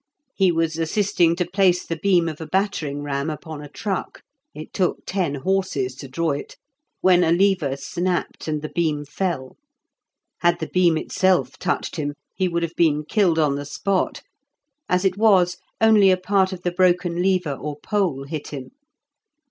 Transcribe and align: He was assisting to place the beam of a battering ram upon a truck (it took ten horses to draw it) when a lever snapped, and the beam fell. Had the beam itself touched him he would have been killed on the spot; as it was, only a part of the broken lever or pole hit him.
He 0.33 0.51
was 0.51 0.79
assisting 0.79 1.35
to 1.35 1.45
place 1.45 1.85
the 1.85 1.95
beam 1.95 2.27
of 2.27 2.41
a 2.41 2.47
battering 2.47 3.03
ram 3.03 3.29
upon 3.29 3.61
a 3.61 3.69
truck 3.69 4.23
(it 4.51 4.73
took 4.73 5.03
ten 5.05 5.35
horses 5.35 5.93
to 5.97 6.07
draw 6.07 6.31
it) 6.31 6.57
when 7.01 7.23
a 7.23 7.31
lever 7.31 7.77
snapped, 7.77 8.47
and 8.47 8.63
the 8.63 8.71
beam 8.73 9.05
fell. 9.05 9.57
Had 10.39 10.57
the 10.59 10.65
beam 10.69 10.97
itself 10.97 11.59
touched 11.59 11.97
him 11.97 12.15
he 12.35 12.47
would 12.47 12.63
have 12.63 12.75
been 12.75 13.05
killed 13.05 13.37
on 13.37 13.53
the 13.53 13.63
spot; 13.63 14.23
as 14.89 15.05
it 15.05 15.17
was, 15.17 15.57
only 15.79 16.09
a 16.09 16.17
part 16.17 16.51
of 16.51 16.63
the 16.63 16.71
broken 16.71 17.21
lever 17.21 17.53
or 17.53 17.77
pole 17.79 18.23
hit 18.23 18.47
him. 18.47 18.71